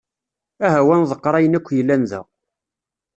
Aha-w 0.65 0.89
ad 0.93 0.99
nḍeqqer 0.99 1.33
ayen 1.35 1.57
akk 1.57 1.67
yellan 1.77 2.03
da. 2.09 2.21